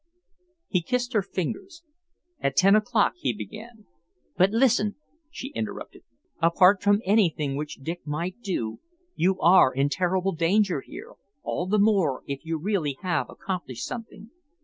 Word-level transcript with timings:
He 0.67 0.81
kissed 0.81 1.13
her 1.13 1.21
fingers. 1.21 1.83
"At 2.39 2.55
ten 2.55 2.75
o'clock," 2.75 3.13
he 3.17 3.33
began 3.33 3.85
"But 4.35 4.49
listen," 4.49 4.95
she 5.29 5.49
interrupted. 5.49 6.01
"Apart 6.41 6.81
from 6.81 7.03
anything 7.05 7.55
which 7.55 7.75
Dick 7.83 8.01
might 8.03 8.41
do, 8.41 8.79
you 9.15 9.39
are 9.41 9.71
in 9.71 9.89
terrible 9.89 10.31
danger 10.31 10.81
here, 10.83 11.13
all 11.43 11.67
the 11.67 11.77
more 11.77 12.23
if 12.25 12.43
you 12.43 12.57
really 12.57 12.97
have 13.03 13.29
accomplished 13.29 13.85
something. 13.85 14.31